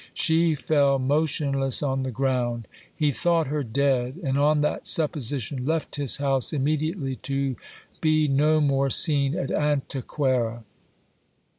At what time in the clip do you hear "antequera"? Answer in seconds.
9.51-10.63